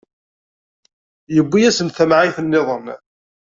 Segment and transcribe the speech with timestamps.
[1.37, 2.85] Iwwi-asen-d tamɛayt-nniḍen.